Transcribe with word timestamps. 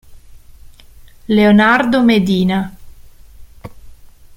Leonardo 1.27 2.01
Medina 2.01 2.73